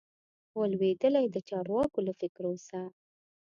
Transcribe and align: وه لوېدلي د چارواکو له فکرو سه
وه 0.57 0.65
لوېدلي 0.71 1.25
د 1.31 1.37
چارواکو 1.49 1.99
له 2.07 2.13
فکرو 2.19 2.53
سه 2.67 2.79